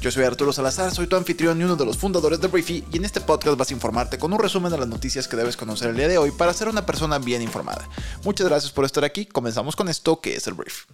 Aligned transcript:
Yo 0.00 0.10
soy 0.10 0.24
Arturo 0.24 0.50
Salazar, 0.50 0.94
soy 0.94 1.06
tu 1.06 1.16
anfitrión 1.16 1.60
y 1.60 1.64
uno 1.64 1.76
de 1.76 1.84
los 1.84 1.98
fundadores 1.98 2.40
de 2.40 2.48
Briefy 2.48 2.82
y 2.90 2.96
en 2.96 3.04
este 3.04 3.20
podcast 3.20 3.58
vas 3.58 3.70
a 3.70 3.74
informarte 3.74 4.18
con 4.18 4.32
un 4.32 4.38
resumen 4.38 4.72
de 4.72 4.78
las 4.78 4.88
noticias 4.88 5.28
que 5.28 5.36
debes 5.36 5.58
conocer 5.58 5.90
el 5.90 5.96
día 5.96 6.08
de 6.08 6.16
hoy 6.16 6.30
para 6.30 6.54
ser 6.54 6.68
una 6.68 6.86
persona 6.86 7.18
bien 7.18 7.42
informada. 7.42 7.86
Muchas 8.24 8.48
gracias 8.48 8.72
por 8.72 8.86
estar 8.86 9.04
aquí, 9.04 9.26
comenzamos 9.26 9.76
con 9.76 9.90
esto 9.90 10.22
que 10.22 10.36
es 10.36 10.46
el 10.46 10.54
Brief. 10.54 10.86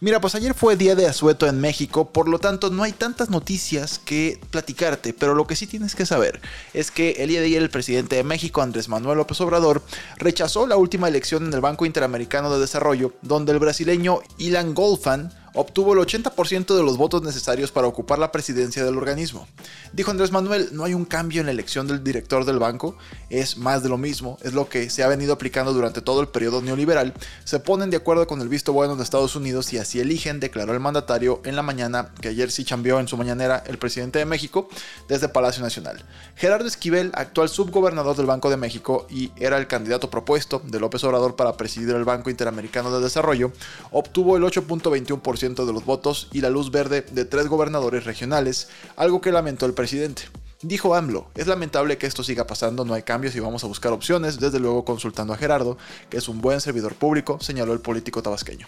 Mira, 0.00 0.20
pues 0.20 0.34
ayer 0.34 0.52
fue 0.52 0.76
día 0.76 0.94
de 0.94 1.06
asueto 1.06 1.46
en 1.46 1.58
México, 1.58 2.12
por 2.12 2.28
lo 2.28 2.38
tanto 2.38 2.68
no 2.68 2.82
hay 2.82 2.92
tantas 2.92 3.30
noticias 3.30 3.98
que 3.98 4.38
platicarte, 4.50 5.14
pero 5.14 5.34
lo 5.34 5.46
que 5.46 5.56
sí 5.56 5.66
tienes 5.66 5.94
que 5.94 6.04
saber 6.04 6.42
es 6.74 6.90
que 6.90 7.12
el 7.12 7.30
día 7.30 7.40
de 7.40 7.46
ayer 7.46 7.62
el 7.62 7.70
presidente 7.70 8.16
de 8.16 8.22
México, 8.22 8.60
Andrés 8.60 8.90
Manuel 8.90 9.16
López 9.16 9.40
Obrador, 9.40 9.82
rechazó 10.18 10.66
la 10.66 10.76
última 10.76 11.08
elección 11.08 11.46
en 11.46 11.54
el 11.54 11.62
Banco 11.62 11.86
Interamericano 11.86 12.52
de 12.52 12.60
Desarrollo, 12.60 13.14
donde 13.22 13.52
el 13.52 13.58
brasileño 13.58 14.20
Ilan 14.36 14.74
Golfan 14.74 15.32
obtuvo 15.56 15.94
el 15.94 15.98
80% 15.98 16.76
de 16.76 16.82
los 16.82 16.98
votos 16.98 17.22
necesarios 17.22 17.72
para 17.72 17.86
ocupar 17.86 18.18
la 18.18 18.30
presidencia 18.30 18.84
del 18.84 18.98
organismo. 18.98 19.48
Dijo 19.92 20.10
Andrés 20.10 20.30
Manuel, 20.30 20.68
no 20.72 20.84
hay 20.84 20.92
un 20.92 21.06
cambio 21.06 21.40
en 21.40 21.46
la 21.46 21.52
elección 21.52 21.88
del 21.88 22.04
director 22.04 22.44
del 22.44 22.58
banco, 22.58 22.96
es 23.30 23.56
más 23.56 23.82
de 23.82 23.88
lo 23.88 23.96
mismo, 23.96 24.38
es 24.42 24.52
lo 24.52 24.68
que 24.68 24.90
se 24.90 25.02
ha 25.02 25.08
venido 25.08 25.32
aplicando 25.32 25.72
durante 25.72 26.02
todo 26.02 26.20
el 26.20 26.28
periodo 26.28 26.60
neoliberal, 26.60 27.14
se 27.44 27.58
ponen 27.58 27.88
de 27.88 27.96
acuerdo 27.96 28.26
con 28.26 28.42
el 28.42 28.48
visto 28.48 28.74
bueno 28.74 28.96
de 28.96 29.02
Estados 29.02 29.34
Unidos 29.34 29.72
y 29.72 29.78
así 29.78 29.98
eligen, 29.98 30.40
declaró 30.40 30.74
el 30.74 30.80
mandatario 30.80 31.40
en 31.44 31.56
la 31.56 31.62
mañana, 31.62 32.10
que 32.20 32.28
ayer 32.28 32.50
sí 32.50 32.64
cambió 32.64 33.00
en 33.00 33.08
su 33.08 33.16
mañanera 33.16 33.64
el 33.66 33.78
presidente 33.78 34.18
de 34.18 34.26
México, 34.26 34.68
desde 35.08 35.28
Palacio 35.28 35.62
Nacional. 35.62 36.04
Gerardo 36.36 36.68
Esquivel, 36.68 37.12
actual 37.14 37.48
subgobernador 37.48 38.14
del 38.14 38.26
Banco 38.26 38.50
de 38.50 38.58
México 38.58 39.06
y 39.08 39.32
era 39.36 39.56
el 39.56 39.66
candidato 39.66 40.10
propuesto 40.10 40.60
de 40.64 40.80
López 40.80 41.02
Obrador 41.04 41.34
para 41.34 41.56
presidir 41.56 41.94
el 41.94 42.04
Banco 42.04 42.28
Interamericano 42.28 42.94
de 42.94 43.02
Desarrollo, 43.02 43.52
obtuvo 43.90 44.36
el 44.36 44.42
8.21% 44.42 45.45
de 45.54 45.72
los 45.72 45.84
votos 45.84 46.28
y 46.32 46.40
la 46.40 46.50
luz 46.50 46.70
verde 46.72 47.02
de 47.02 47.24
tres 47.24 47.46
gobernadores 47.46 48.04
regionales, 48.04 48.68
algo 48.96 49.20
que 49.20 49.30
lamentó 49.30 49.66
el 49.66 49.74
presidente. 49.74 50.24
Dijo 50.68 50.96
AMLO, 50.96 51.30
es 51.36 51.46
lamentable 51.46 51.96
que 51.96 52.08
esto 52.08 52.24
siga 52.24 52.48
pasando, 52.48 52.84
no 52.84 52.92
hay 52.92 53.04
cambios 53.04 53.36
y 53.36 53.38
vamos 53.38 53.62
a 53.62 53.68
buscar 53.68 53.92
opciones, 53.92 54.40
desde 54.40 54.58
luego 54.58 54.84
consultando 54.84 55.32
a 55.32 55.36
Gerardo, 55.36 55.78
que 56.10 56.16
es 56.16 56.28
un 56.28 56.40
buen 56.40 56.60
servidor 56.60 56.96
público, 56.96 57.38
señaló 57.40 57.72
el 57.72 57.78
político 57.78 58.20
tabasqueño. 58.20 58.66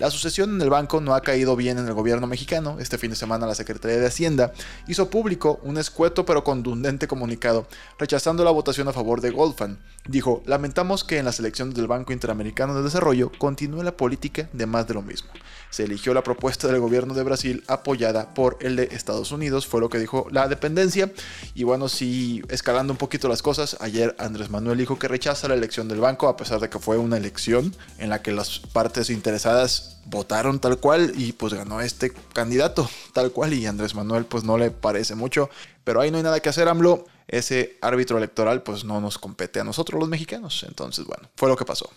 La 0.00 0.10
sucesión 0.10 0.56
en 0.56 0.60
el 0.60 0.70
banco 0.70 1.00
no 1.00 1.14
ha 1.14 1.20
caído 1.20 1.54
bien 1.54 1.78
en 1.78 1.86
el 1.86 1.94
gobierno 1.94 2.26
mexicano, 2.26 2.78
este 2.80 2.98
fin 2.98 3.10
de 3.10 3.16
semana 3.16 3.46
la 3.46 3.54
Secretaría 3.54 3.98
de 3.98 4.06
Hacienda 4.08 4.52
hizo 4.88 5.08
público 5.08 5.60
un 5.62 5.78
escueto 5.78 6.26
pero 6.26 6.42
contundente 6.42 7.06
comunicado, 7.06 7.68
rechazando 7.96 8.42
la 8.42 8.50
votación 8.50 8.88
a 8.88 8.92
favor 8.92 9.20
de 9.20 9.30
Goldfan. 9.30 9.78
Dijo, 10.08 10.42
lamentamos 10.46 11.04
que 11.04 11.18
en 11.18 11.26
las 11.26 11.38
elecciones 11.38 11.76
del 11.76 11.86
Banco 11.86 12.12
Interamericano 12.12 12.74
de 12.74 12.82
Desarrollo 12.82 13.30
continúe 13.38 13.84
la 13.84 13.96
política 13.96 14.48
de 14.52 14.66
más 14.66 14.88
de 14.88 14.94
lo 14.94 15.02
mismo. 15.02 15.30
Se 15.70 15.84
eligió 15.84 16.12
la 16.12 16.22
propuesta 16.22 16.66
del 16.68 16.80
gobierno 16.80 17.14
de 17.14 17.22
Brasil 17.22 17.62
apoyada 17.68 18.34
por 18.34 18.56
el 18.60 18.76
de 18.76 18.88
Estados 18.92 19.30
Unidos, 19.30 19.66
fue 19.66 19.80
lo 19.80 19.88
que 19.88 19.98
dijo 19.98 20.26
la 20.30 20.48
dependencia. 20.48 21.12
Y 21.54 21.64
bueno, 21.64 21.88
sí, 21.88 22.42
escalando 22.48 22.92
un 22.92 22.96
poquito 22.98 23.28
las 23.28 23.42
cosas, 23.42 23.76
ayer 23.80 24.14
Andrés 24.18 24.50
Manuel 24.50 24.78
dijo 24.78 24.98
que 24.98 25.08
rechaza 25.08 25.48
la 25.48 25.54
elección 25.54 25.88
del 25.88 26.00
banco, 26.00 26.28
a 26.28 26.36
pesar 26.36 26.60
de 26.60 26.68
que 26.68 26.78
fue 26.78 26.98
una 26.98 27.16
elección 27.16 27.74
en 27.98 28.10
la 28.10 28.22
que 28.22 28.32
las 28.32 28.58
partes 28.58 29.10
interesadas 29.10 29.98
votaron 30.06 30.60
tal 30.60 30.78
cual 30.78 31.12
y 31.16 31.32
pues 31.32 31.52
ganó 31.52 31.80
este 31.80 32.12
candidato 32.32 32.88
tal 33.12 33.32
cual 33.32 33.52
y 33.54 33.66
Andrés 33.66 33.94
Manuel 33.94 34.24
pues 34.24 34.44
no 34.44 34.58
le 34.58 34.70
parece 34.70 35.14
mucho. 35.14 35.50
Pero 35.84 36.00
ahí 36.00 36.10
no 36.10 36.16
hay 36.16 36.22
nada 36.22 36.40
que 36.40 36.48
hacer, 36.48 36.68
AMLO. 36.68 37.04
Ese 37.28 37.78
árbitro 37.80 38.18
electoral 38.18 38.62
pues 38.62 38.84
no 38.84 39.00
nos 39.00 39.18
compete 39.18 39.60
a 39.60 39.64
nosotros 39.64 39.98
los 39.98 40.08
mexicanos. 40.08 40.64
Entonces, 40.68 41.04
bueno, 41.06 41.28
fue 41.36 41.48
lo 41.48 41.56
que 41.56 41.64
pasó. 41.64 41.90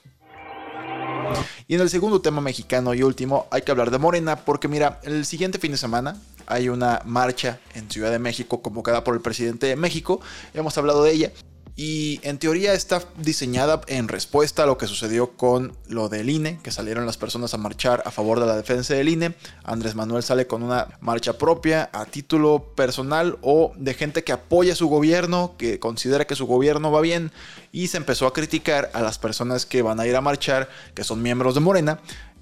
Y 1.67 1.75
en 1.75 1.81
el 1.81 1.89
segundo 1.89 2.21
tema 2.21 2.41
mexicano 2.41 2.93
y 2.93 3.03
último 3.03 3.47
hay 3.51 3.61
que 3.61 3.71
hablar 3.71 3.91
de 3.91 3.99
Morena 3.99 4.37
porque 4.37 4.67
mira, 4.67 4.99
el 5.03 5.25
siguiente 5.25 5.59
fin 5.59 5.71
de 5.71 5.77
semana 5.77 6.15
hay 6.49 6.67
una 6.67 7.01
marcha 7.05 7.59
en 7.75 7.89
Ciudad 7.89 8.11
de 8.11 8.19
México 8.19 8.61
convocada 8.61 9.03
por 9.03 9.15
el 9.15 9.21
presidente 9.21 9.67
de 9.67 9.75
México, 9.75 10.19
hemos 10.53 10.77
hablado 10.77 11.03
de 11.03 11.11
ella, 11.11 11.31
y 11.81 12.19
en 12.23 12.39
teoría 12.39 12.73
está 12.73 13.01
diseñada 13.15 13.79
en 13.87 14.09
respuesta 14.09 14.63
a 14.63 14.65
lo 14.65 14.77
que 14.77 14.85
sucedió 14.85 15.37
con 15.37 15.77
lo 15.87 16.09
del 16.09 16.29
INE, 16.29 16.59
que 16.61 16.71
salieron 16.71 17.05
las 17.05 17.15
personas 17.15 17.53
a 17.53 17.57
marchar 17.57 18.03
a 18.05 18.11
favor 18.11 18.41
de 18.41 18.47
la 18.47 18.57
defensa 18.57 18.95
del 18.95 19.07
INE. 19.07 19.33
Andrés 19.63 19.95
Manuel 19.95 20.21
sale 20.21 20.45
con 20.45 20.61
una 20.61 20.89
marcha 20.99 21.37
propia 21.37 21.89
a 21.93 22.05
título 22.05 22.73
personal 22.75 23.37
o 23.41 23.71
de 23.77 23.93
gente 23.93 24.25
que 24.25 24.33
apoya 24.33 24.75
su 24.75 24.89
gobierno, 24.89 25.55
que 25.57 25.79
considera 25.79 26.27
que 26.27 26.35
su 26.35 26.47
gobierno 26.47 26.91
va 26.91 26.99
bien. 26.99 27.31
Y 27.71 27.87
se 27.87 27.95
empezó 27.95 28.27
a 28.27 28.33
criticar 28.33 28.91
a 28.93 29.01
las 29.01 29.17
personas 29.17 29.65
que 29.65 29.81
van 29.81 30.01
a 30.01 30.05
ir 30.05 30.17
a 30.17 30.21
marchar, 30.21 30.67
que 30.95 31.05
son 31.05 31.21
miembros 31.21 31.55
de 31.55 31.61
Morena, 31.61 32.01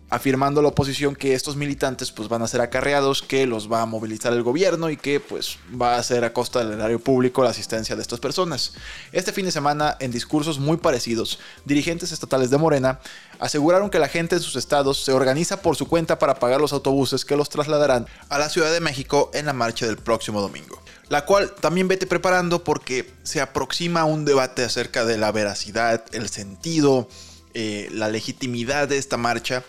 afirmando 0.09 0.61
la 0.61 0.69
oposición 0.69 1.15
que 1.15 1.33
estos 1.33 1.55
militantes 1.55 2.11
pues 2.11 2.29
van 2.29 2.41
a 2.41 2.47
ser 2.47 2.61
acarreados, 2.61 3.21
que 3.21 3.45
los 3.45 3.71
va 3.71 3.81
a 3.81 3.85
movilizar 3.85 4.31
el 4.31 4.41
gobierno 4.41 4.89
y 4.89 4.95
que 4.95 5.19
pues 5.19 5.57
va 5.79 5.97
a 5.97 6.03
ser 6.03 6.23
a 6.23 6.31
costa 6.31 6.59
del 6.59 6.73
erario 6.73 6.99
público 6.99 7.43
la 7.43 7.49
asistencia 7.49 7.95
de 7.95 8.01
estas 8.01 8.19
personas. 8.19 8.73
Este 9.11 9.33
fin 9.33 9.45
de 9.45 9.51
semana, 9.51 9.97
en 9.99 10.11
discursos 10.11 10.59
muy 10.59 10.77
parecidos, 10.77 11.39
dirigentes 11.65 12.11
estatales 12.11 12.49
de 12.49 12.57
Morena 12.57 12.99
aseguraron 13.39 13.89
que 13.89 13.99
la 13.99 14.07
gente 14.07 14.35
en 14.35 14.41
sus 14.41 14.55
estados 14.55 15.03
se 15.03 15.11
organiza 15.11 15.61
por 15.61 15.75
su 15.75 15.87
cuenta 15.87 16.17
para 16.19 16.39
pagar 16.39 16.61
los 16.61 16.73
autobuses 16.73 17.25
que 17.25 17.35
los 17.35 17.49
trasladarán 17.49 18.07
a 18.29 18.39
la 18.39 18.49
Ciudad 18.49 18.71
de 18.71 18.79
México 18.79 19.29
en 19.33 19.45
la 19.45 19.53
marcha 19.53 19.85
del 19.85 19.97
próximo 19.97 20.41
domingo. 20.41 20.81
La 21.09 21.25
cual 21.25 21.53
también 21.53 21.87
vete 21.87 22.07
preparando 22.07 22.63
porque 22.63 23.13
se 23.23 23.41
aproxima 23.41 24.05
un 24.05 24.25
debate 24.25 24.63
acerca 24.63 25.05
de 25.05 25.17
la 25.17 25.31
veracidad, 25.31 26.03
el 26.11 26.29
sentido, 26.29 27.07
eh, 27.53 27.89
la 27.91 28.09
legitimidad 28.09 28.87
de 28.87 28.97
esta 28.97 29.17
marcha 29.17 29.63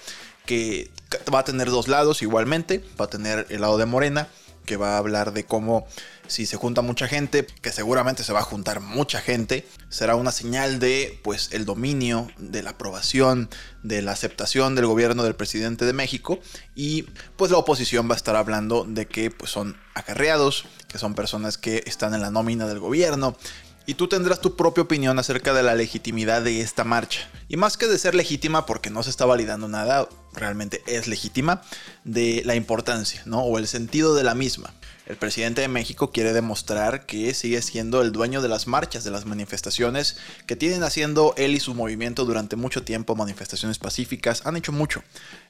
que 0.48 0.90
va 1.32 1.40
a 1.40 1.44
tener 1.44 1.68
dos 1.68 1.88
lados 1.88 2.22
igualmente. 2.22 2.82
Va 2.98 3.04
a 3.04 3.10
tener 3.10 3.46
el 3.50 3.60
lado 3.60 3.76
de 3.76 3.84
Morena, 3.84 4.28
que 4.64 4.78
va 4.78 4.94
a 4.94 4.98
hablar 4.98 5.34
de 5.34 5.44
cómo 5.44 5.86
si 6.26 6.46
se 6.46 6.56
junta 6.56 6.80
mucha 6.80 7.06
gente, 7.06 7.46
que 7.60 7.70
seguramente 7.70 8.24
se 8.24 8.32
va 8.32 8.40
a 8.40 8.44
juntar 8.44 8.80
mucha 8.80 9.20
gente, 9.20 9.66
será 9.90 10.16
una 10.16 10.32
señal 10.32 10.78
de 10.78 11.20
pues 11.22 11.50
el 11.52 11.66
dominio, 11.66 12.28
de 12.38 12.62
la 12.62 12.70
aprobación, 12.70 13.50
de 13.82 14.00
la 14.00 14.12
aceptación 14.12 14.74
del 14.74 14.86
gobierno 14.86 15.22
del 15.22 15.34
presidente 15.34 15.84
de 15.84 15.92
México 15.92 16.38
y 16.74 17.02
pues 17.36 17.50
la 17.50 17.58
oposición 17.58 18.08
va 18.08 18.14
a 18.14 18.16
estar 18.16 18.36
hablando 18.36 18.84
de 18.88 19.06
que 19.06 19.30
pues 19.30 19.50
son 19.50 19.76
acarreados, 19.94 20.64
que 20.88 20.98
son 20.98 21.14
personas 21.14 21.58
que 21.58 21.82
están 21.86 22.14
en 22.14 22.22
la 22.22 22.30
nómina 22.30 22.66
del 22.66 22.78
gobierno, 22.78 23.36
y 23.88 23.94
tú 23.94 24.06
tendrás 24.06 24.42
tu 24.42 24.54
propia 24.54 24.82
opinión 24.82 25.18
acerca 25.18 25.54
de 25.54 25.62
la 25.62 25.74
legitimidad 25.74 26.42
de 26.42 26.60
esta 26.60 26.84
marcha. 26.84 27.26
Y 27.48 27.56
más 27.56 27.78
que 27.78 27.86
de 27.86 27.96
ser 27.98 28.14
legítima 28.14 28.66
porque 28.66 28.90
no 28.90 29.02
se 29.02 29.08
está 29.08 29.24
validando 29.24 29.66
nada, 29.66 30.10
realmente 30.38 30.82
es 30.86 31.06
legítima, 31.06 31.62
de 32.04 32.42
la 32.44 32.54
importancia, 32.54 33.22
¿no? 33.26 33.40
O 33.42 33.58
el 33.58 33.66
sentido 33.66 34.14
de 34.14 34.24
la 34.24 34.34
misma. 34.34 34.72
El 35.08 35.16
presidente 35.16 35.62
de 35.62 35.68
México 35.68 36.10
quiere 36.10 36.34
demostrar 36.34 37.06
que 37.06 37.32
sigue 37.32 37.62
siendo 37.62 38.02
el 38.02 38.12
dueño 38.12 38.42
de 38.42 38.48
las 38.48 38.66
marchas, 38.66 39.04
de 39.04 39.10
las 39.10 39.24
manifestaciones 39.24 40.18
que 40.46 40.54
tienen 40.54 40.82
haciendo 40.82 41.32
él 41.38 41.54
y 41.54 41.60
su 41.60 41.74
movimiento 41.74 42.26
durante 42.26 42.56
mucho 42.56 42.82
tiempo, 42.82 43.16
manifestaciones 43.16 43.78
pacíficas, 43.78 44.44
han 44.44 44.58
hecho 44.58 44.70
mucho. 44.70 45.02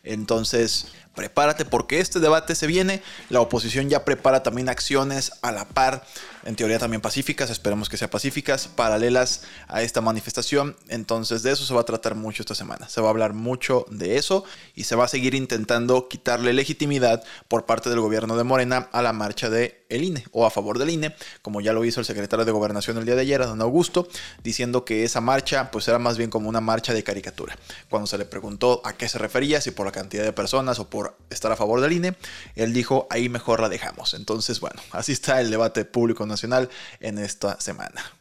Entonces, 0.04 0.86
prepárate 1.16 1.64
porque 1.64 1.98
este 1.98 2.20
debate 2.20 2.54
se 2.54 2.68
viene, 2.68 3.02
la 3.30 3.40
oposición 3.40 3.88
ya 3.88 4.04
prepara 4.04 4.44
también 4.44 4.68
acciones 4.68 5.32
a 5.42 5.50
la 5.50 5.66
par, 5.66 6.06
en 6.44 6.54
teoría 6.54 6.78
también 6.78 7.00
pacíficas, 7.00 7.50
esperemos 7.50 7.88
que 7.88 7.96
sean 7.96 8.08
pacíficas, 8.08 8.68
paralelas 8.68 9.42
a 9.66 9.82
esta 9.82 10.00
manifestación. 10.00 10.76
Entonces, 10.86 11.42
de 11.42 11.50
eso 11.50 11.66
se 11.66 11.74
va 11.74 11.80
a 11.80 11.84
tratar 11.84 12.14
mucho 12.14 12.42
esta 12.42 12.54
semana. 12.54 12.88
Se 12.88 13.00
va 13.00 13.08
a 13.08 13.10
hablar 13.10 13.34
mucho 13.34 13.84
de 13.90 14.16
eso 14.16 14.44
y 14.76 14.84
se 14.84 14.94
va 14.94 15.06
a 15.06 15.08
seguir 15.08 15.34
intentando 15.34 16.08
quitarle 16.08 16.52
legitimidad 16.52 17.24
por 17.48 17.66
parte 17.66 17.90
del 17.90 18.00
gobierno 18.00 18.36
de 18.36 18.44
Morena 18.44 18.88
a 18.92 19.02
la 19.02 19.12
marcha 19.12 19.47
de 19.50 19.84
el 19.88 20.04
INE 20.04 20.24
o 20.32 20.46
a 20.46 20.50
favor 20.50 20.78
del 20.78 20.90
INE, 20.90 21.14
como 21.42 21.60
ya 21.60 21.72
lo 21.72 21.84
hizo 21.84 22.00
el 22.00 22.06
secretario 22.06 22.44
de 22.44 22.52
Gobernación 22.52 22.98
el 22.98 23.04
día 23.04 23.14
de 23.14 23.22
ayer, 23.22 23.40
don 23.40 23.60
Augusto, 23.60 24.08
diciendo 24.42 24.84
que 24.84 25.04
esa 25.04 25.20
marcha 25.20 25.70
pues 25.70 25.88
era 25.88 25.98
más 25.98 26.18
bien 26.18 26.30
como 26.30 26.48
una 26.48 26.60
marcha 26.60 26.92
de 26.92 27.02
caricatura. 27.02 27.56
Cuando 27.88 28.06
se 28.06 28.18
le 28.18 28.24
preguntó 28.24 28.82
a 28.84 28.92
qué 28.92 29.08
se 29.08 29.18
refería, 29.18 29.60
si 29.60 29.70
por 29.70 29.86
la 29.86 29.92
cantidad 29.92 30.24
de 30.24 30.32
personas 30.32 30.78
o 30.78 30.88
por 30.90 31.16
estar 31.30 31.52
a 31.52 31.56
favor 31.56 31.80
del 31.80 31.92
INE, 31.92 32.14
él 32.54 32.72
dijo 32.72 33.06
ahí 33.10 33.28
mejor 33.28 33.60
la 33.60 33.68
dejamos. 33.68 34.14
Entonces, 34.14 34.60
bueno, 34.60 34.80
así 34.92 35.12
está 35.12 35.40
el 35.40 35.50
debate 35.50 35.84
público 35.84 36.26
nacional 36.26 36.68
en 37.00 37.18
esta 37.18 37.60
semana. 37.60 38.17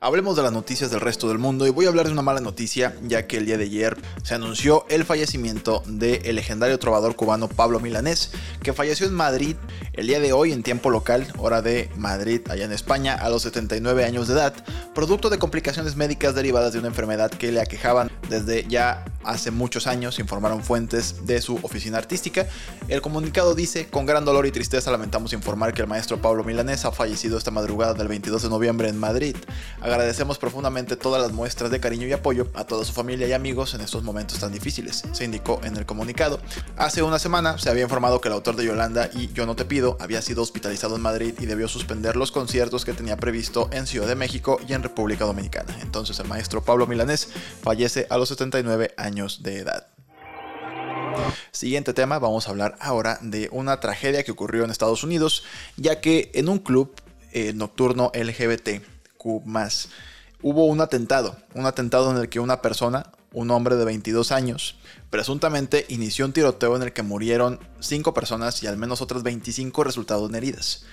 Hablemos 0.00 0.36
de 0.36 0.44
las 0.44 0.52
noticias 0.52 0.92
del 0.92 1.00
resto 1.00 1.26
del 1.26 1.38
mundo 1.38 1.66
y 1.66 1.70
voy 1.70 1.86
a 1.86 1.88
hablar 1.88 2.06
de 2.06 2.12
una 2.12 2.22
mala 2.22 2.38
noticia, 2.38 2.94
ya 3.02 3.26
que 3.26 3.36
el 3.36 3.46
día 3.46 3.58
de 3.58 3.64
ayer 3.64 3.96
se 4.22 4.36
anunció 4.36 4.86
el 4.90 5.04
fallecimiento 5.04 5.82
del 5.86 6.36
legendario 6.36 6.78
trovador 6.78 7.16
cubano 7.16 7.48
Pablo 7.48 7.80
Milanés, 7.80 8.30
que 8.62 8.72
falleció 8.72 9.08
en 9.08 9.14
Madrid 9.14 9.56
el 9.94 10.06
día 10.06 10.20
de 10.20 10.32
hoy 10.32 10.52
en 10.52 10.62
tiempo 10.62 10.90
local, 10.90 11.26
hora 11.36 11.62
de 11.62 11.90
Madrid, 11.96 12.42
allá 12.48 12.64
en 12.64 12.72
España, 12.72 13.14
a 13.14 13.28
los 13.28 13.42
79 13.42 14.04
años 14.04 14.28
de 14.28 14.34
edad, 14.34 14.54
producto 14.94 15.30
de 15.30 15.38
complicaciones 15.38 15.96
médicas 15.96 16.36
derivadas 16.36 16.72
de 16.72 16.78
una 16.78 16.86
enfermedad 16.86 17.32
que 17.32 17.50
le 17.50 17.60
aquejaban 17.60 18.08
desde 18.28 18.68
ya 18.68 19.04
hace 19.24 19.50
muchos 19.50 19.88
años, 19.88 20.20
informaron 20.20 20.62
fuentes 20.62 21.26
de 21.26 21.42
su 21.42 21.56
oficina 21.56 21.98
artística. 21.98 22.46
El 22.86 23.02
comunicado 23.02 23.54
dice, 23.56 23.88
con 23.88 24.06
gran 24.06 24.24
dolor 24.24 24.46
y 24.46 24.52
tristeza 24.52 24.92
lamentamos 24.92 25.32
informar 25.32 25.74
que 25.74 25.82
el 25.82 25.88
maestro 25.88 26.22
Pablo 26.22 26.44
Milanés 26.44 26.84
ha 26.84 26.92
fallecido 26.92 27.36
esta 27.36 27.50
madrugada 27.50 27.94
del 27.94 28.08
22 28.08 28.42
de 28.42 28.48
noviembre 28.48 28.88
en 28.88 28.96
Madrid. 28.96 29.36
Agradecemos 29.88 30.36
profundamente 30.36 30.96
todas 30.96 31.22
las 31.22 31.32
muestras 31.32 31.70
de 31.70 31.80
cariño 31.80 32.06
y 32.06 32.12
apoyo 32.12 32.48
a 32.52 32.64
toda 32.64 32.84
su 32.84 32.92
familia 32.92 33.26
y 33.26 33.32
amigos 33.32 33.72
en 33.72 33.80
estos 33.80 34.02
momentos 34.02 34.38
tan 34.38 34.52
difíciles, 34.52 35.02
se 35.12 35.24
indicó 35.24 35.60
en 35.64 35.78
el 35.78 35.86
comunicado. 35.86 36.40
Hace 36.76 37.02
una 37.02 37.18
semana 37.18 37.56
se 37.56 37.70
había 37.70 37.84
informado 37.84 38.20
que 38.20 38.28
el 38.28 38.34
autor 38.34 38.56
de 38.56 38.66
Yolanda 38.66 39.08
y 39.14 39.32
Yo 39.32 39.46
no 39.46 39.56
te 39.56 39.64
pido 39.64 39.96
había 39.98 40.20
sido 40.20 40.42
hospitalizado 40.42 40.96
en 40.96 41.00
Madrid 41.00 41.34
y 41.40 41.46
debió 41.46 41.68
suspender 41.68 42.16
los 42.16 42.32
conciertos 42.32 42.84
que 42.84 42.92
tenía 42.92 43.16
previsto 43.16 43.70
en 43.72 43.86
Ciudad 43.86 44.06
de 44.06 44.14
México 44.14 44.60
y 44.68 44.74
en 44.74 44.82
República 44.82 45.24
Dominicana. 45.24 45.74
Entonces 45.80 46.18
el 46.18 46.28
maestro 46.28 46.62
Pablo 46.62 46.86
Milanés 46.86 47.30
fallece 47.62 48.06
a 48.10 48.18
los 48.18 48.28
79 48.28 48.92
años 48.98 49.42
de 49.42 49.60
edad. 49.60 49.86
Siguiente 51.50 51.94
tema, 51.94 52.18
vamos 52.18 52.46
a 52.46 52.50
hablar 52.50 52.76
ahora 52.78 53.18
de 53.22 53.48
una 53.52 53.80
tragedia 53.80 54.22
que 54.22 54.32
ocurrió 54.32 54.64
en 54.64 54.70
Estados 54.70 55.02
Unidos, 55.02 55.44
ya 55.78 56.02
que 56.02 56.30
en 56.34 56.50
un 56.50 56.58
club 56.58 56.94
eh, 57.32 57.54
nocturno 57.54 58.12
LGBT 58.14 58.97
más 59.44 59.88
hubo 60.42 60.66
un 60.66 60.80
atentado, 60.80 61.36
un 61.54 61.66
atentado 61.66 62.10
en 62.10 62.18
el 62.18 62.28
que 62.28 62.40
una 62.40 62.62
persona, 62.62 63.10
un 63.32 63.50
hombre 63.50 63.76
de 63.76 63.84
22 63.84 64.32
años, 64.32 64.76
presuntamente 65.10 65.84
inició 65.88 66.24
un 66.24 66.32
tiroteo 66.32 66.76
en 66.76 66.82
el 66.82 66.92
que 66.92 67.02
murieron 67.02 67.60
5 67.80 68.14
personas 68.14 68.62
y 68.62 68.66
al 68.66 68.76
menos 68.76 69.00
otras 69.00 69.22
25 69.22 69.84
resultaron 69.84 70.34
heridas. 70.34 70.84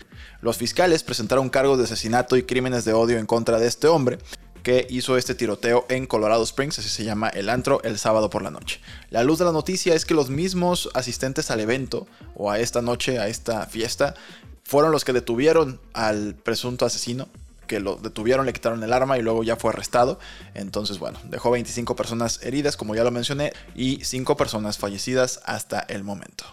Los 0.41 0.57
fiscales 0.57 1.03
presentaron 1.03 1.49
cargos 1.49 1.77
de 1.77 1.85
asesinato 1.85 2.37
y 2.37 2.43
crímenes 2.43 2.85
de 2.85 2.93
odio 2.93 3.17
en 3.17 3.25
contra 3.25 3.59
de 3.59 3.67
este 3.67 3.87
hombre, 3.87 4.17
que 4.63 4.87
hizo 4.89 5.15
este 5.15 5.35
tiroteo 5.35 5.85
en 5.89 6.07
Colorado 6.07 6.41
Springs, 6.43 6.79
así 6.79 6.89
se 6.89 7.03
llama 7.03 7.29
el 7.29 7.49
antro, 7.49 7.83
el 7.83 7.99
sábado 7.99 8.31
por 8.31 8.41
la 8.41 8.49
noche. 8.49 8.81
La 9.11 9.23
luz 9.23 9.37
de 9.37 9.45
la 9.45 9.51
noticia 9.51 9.93
es 9.93 10.05
que 10.05 10.15
los 10.15 10.31
mismos 10.31 10.89
asistentes 10.95 11.51
al 11.51 11.59
evento 11.59 12.07
o 12.33 12.49
a 12.49 12.57
esta 12.59 12.81
noche, 12.81 13.19
a 13.19 13.27
esta 13.27 13.67
fiesta, 13.67 14.15
fueron 14.63 14.91
los 14.91 15.05
que 15.05 15.13
detuvieron 15.13 15.79
al 15.93 16.33
presunto 16.33 16.83
asesino 16.83 17.27
que 17.65 17.79
lo 17.79 17.95
detuvieron, 17.95 18.45
le 18.45 18.53
quitaron 18.53 18.83
el 18.83 18.93
arma 18.93 19.17
y 19.17 19.21
luego 19.21 19.43
ya 19.43 19.55
fue 19.55 19.71
arrestado. 19.71 20.19
Entonces, 20.53 20.99
bueno, 20.99 21.19
dejó 21.25 21.51
25 21.51 21.95
personas 21.95 22.41
heridas, 22.43 22.77
como 22.77 22.95
ya 22.95 23.03
lo 23.03 23.11
mencioné, 23.11 23.53
y 23.75 24.03
5 24.03 24.37
personas 24.37 24.77
fallecidas 24.77 25.41
hasta 25.45 25.79
el 25.79 26.03
momento. 26.03 26.45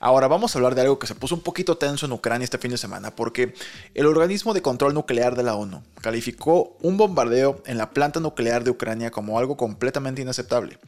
Ahora 0.00 0.26
vamos 0.26 0.54
a 0.54 0.58
hablar 0.58 0.74
de 0.74 0.80
algo 0.80 0.98
que 0.98 1.06
se 1.06 1.14
puso 1.14 1.34
un 1.34 1.42
poquito 1.42 1.78
tenso 1.78 2.06
en 2.06 2.12
Ucrania 2.12 2.44
este 2.44 2.58
fin 2.58 2.70
de 2.70 2.76
semana, 2.76 3.14
porque 3.14 3.54
el 3.94 4.06
organismo 4.06 4.52
de 4.52 4.62
control 4.62 4.94
nuclear 4.94 5.36
de 5.36 5.42
la 5.42 5.54
ONU 5.54 5.82
calificó 6.00 6.76
un 6.80 6.96
bombardeo 6.96 7.62
en 7.66 7.78
la 7.78 7.90
planta 7.90 8.20
nuclear 8.20 8.64
de 8.64 8.70
Ucrania 8.70 9.10
como 9.10 9.38
algo 9.38 9.56
completamente 9.56 10.20
inaceptable. 10.20 10.78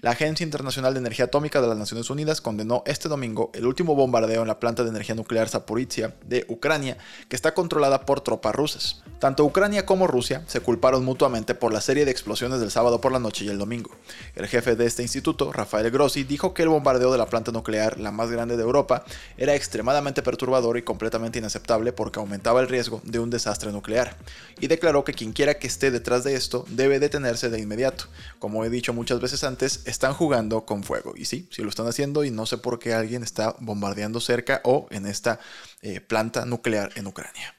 La 0.00 0.10
Agencia 0.10 0.44
Internacional 0.44 0.92
de 0.92 1.00
Energía 1.00 1.26
Atómica 1.26 1.62
de 1.62 1.68
las 1.68 1.78
Naciones 1.78 2.10
Unidas 2.10 2.42
condenó 2.42 2.82
este 2.84 3.08
domingo 3.08 3.50
el 3.54 3.64
último 3.64 3.94
bombardeo 3.94 4.42
en 4.42 4.48
la 4.48 4.60
planta 4.60 4.82
de 4.82 4.90
energía 4.90 5.14
nuclear 5.14 5.48
Zaporizhia 5.48 6.14
de 6.26 6.44
Ucrania, 6.48 6.98
que 7.28 7.36
está 7.36 7.54
controlada 7.54 8.04
por 8.04 8.20
tropas 8.20 8.54
rusas. 8.54 9.02
Tanto 9.18 9.44
Ucrania 9.44 9.86
como 9.86 10.06
Rusia 10.06 10.42
se 10.46 10.60
culparon 10.60 11.06
mutuamente 11.06 11.54
por 11.54 11.72
la 11.72 11.80
serie 11.80 12.04
de 12.04 12.10
explosiones 12.10 12.60
del 12.60 12.70
sábado 12.70 13.00
por 13.00 13.12
la 13.12 13.18
noche 13.18 13.46
y 13.46 13.48
el 13.48 13.56
domingo. 13.56 13.92
El 14.34 14.46
jefe 14.46 14.76
de 14.76 14.84
este 14.84 15.02
instituto, 15.02 15.52
Rafael 15.52 15.90
Grossi, 15.90 16.24
dijo 16.24 16.52
que 16.52 16.64
el 16.64 16.68
bombardeo 16.68 17.10
de 17.10 17.18
la 17.18 17.26
planta 17.26 17.52
nuclear, 17.52 17.98
la 17.98 18.10
más 18.10 18.30
grande 18.34 18.56
de 18.56 18.62
Europa, 18.62 19.04
era 19.38 19.54
extremadamente 19.54 20.22
perturbador 20.22 20.76
y 20.76 20.82
completamente 20.82 21.38
inaceptable 21.38 21.92
porque 21.92 22.20
aumentaba 22.20 22.60
el 22.60 22.68
riesgo 22.68 23.00
de 23.04 23.18
un 23.18 23.30
desastre 23.30 23.72
nuclear. 23.72 24.16
Y 24.60 24.66
declaró 24.66 25.04
que 25.04 25.14
quien 25.14 25.32
quiera 25.32 25.54
que 25.54 25.66
esté 25.66 25.90
detrás 25.90 26.24
de 26.24 26.34
esto 26.34 26.64
debe 26.68 26.98
detenerse 26.98 27.50
de 27.50 27.60
inmediato. 27.60 28.04
Como 28.38 28.64
he 28.64 28.70
dicho 28.70 28.92
muchas 28.92 29.20
veces 29.20 29.44
antes, 29.44 29.82
están 29.86 30.12
jugando 30.12 30.66
con 30.66 30.84
fuego. 30.84 31.14
Y 31.16 31.24
sí, 31.24 31.48
sí 31.50 31.62
lo 31.62 31.68
están 31.68 31.86
haciendo 31.86 32.24
y 32.24 32.30
no 32.30 32.46
sé 32.46 32.58
por 32.58 32.78
qué 32.78 32.94
alguien 32.94 33.22
está 33.22 33.56
bombardeando 33.60 34.20
cerca 34.20 34.60
o 34.64 34.86
en 34.90 35.06
esta 35.06 35.40
eh, 35.82 36.00
planta 36.00 36.44
nuclear 36.44 36.90
en 36.96 37.06
Ucrania. 37.06 37.54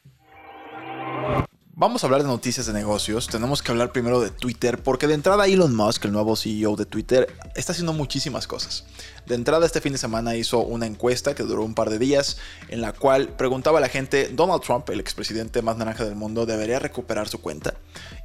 Vamos 1.77 2.01
a 2.01 2.07
hablar 2.07 2.21
de 2.21 2.29
noticias 2.29 2.67
de 2.67 2.71
negocios. 2.71 3.27
Tenemos 3.27 3.61
que 3.61 3.69
hablar 3.69 3.91
primero 3.91 4.21
de 4.21 4.29
Twitter, 4.29 4.81
porque 4.81 5.07
de 5.07 5.13
entrada 5.13 5.45
Elon 5.45 5.75
Musk, 5.75 6.05
el 6.05 6.13
nuevo 6.13 6.37
CEO 6.37 6.77
de 6.77 6.85
Twitter, 6.85 7.27
está 7.53 7.73
haciendo 7.73 7.91
muchísimas 7.91 8.47
cosas. 8.47 8.85
De 9.25 9.35
entrada 9.35 9.65
este 9.65 9.81
fin 9.81 9.91
de 9.91 9.97
semana 9.97 10.37
hizo 10.37 10.61
una 10.61 10.85
encuesta 10.85 11.35
que 11.35 11.43
duró 11.43 11.65
un 11.65 11.75
par 11.75 11.89
de 11.89 11.99
días, 11.99 12.37
en 12.69 12.79
la 12.79 12.93
cual 12.93 13.27
preguntaba 13.27 13.79
a 13.79 13.81
la 13.81 13.89
gente, 13.89 14.29
Donald 14.29 14.61
Trump, 14.61 14.89
el 14.89 15.01
expresidente 15.01 15.61
más 15.61 15.75
naranja 15.75 16.05
del 16.05 16.15
mundo, 16.15 16.45
debería 16.45 16.79
recuperar 16.79 17.27
su 17.27 17.41
cuenta. 17.41 17.73